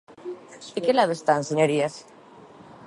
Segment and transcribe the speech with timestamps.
[0.73, 1.95] ¿De que lado están, señorías?